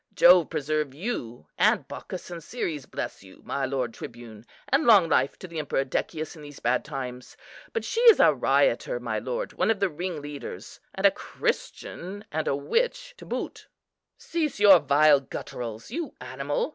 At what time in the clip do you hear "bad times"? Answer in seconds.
6.59-7.37